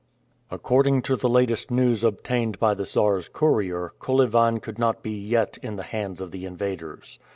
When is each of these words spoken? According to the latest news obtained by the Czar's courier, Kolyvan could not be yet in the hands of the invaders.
According 0.49 1.03
to 1.03 1.15
the 1.15 1.29
latest 1.29 1.69
news 1.69 2.03
obtained 2.03 2.57
by 2.57 2.73
the 2.73 2.85
Czar's 2.85 3.29
courier, 3.29 3.91
Kolyvan 3.99 4.59
could 4.59 4.79
not 4.79 5.03
be 5.03 5.11
yet 5.11 5.59
in 5.61 5.75
the 5.75 5.83
hands 5.83 6.19
of 6.19 6.31
the 6.31 6.43
invaders. 6.47 7.19